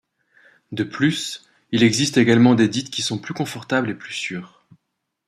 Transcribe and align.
De 0.71 0.83
plus, 0.83 1.47
il 1.71 1.83
existe 1.83 2.17
également 2.17 2.55
des 2.55 2.67
dites 2.67 2.89
qui 2.89 3.03
sont 3.03 3.19
plus 3.19 3.35
confortables 3.35 3.91
et 3.91 3.93
plus 3.93 4.13
sûres. 4.15 4.65